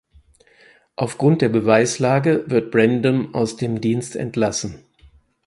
Aufgrund 0.95 1.43
der 1.43 1.49
Beweislage 1.49 2.45
wird 2.47 2.71
Brandon 2.71 3.35
aus 3.35 3.55
dem 3.57 3.81
Dienst 3.81 4.15
entlassen. 4.15 4.83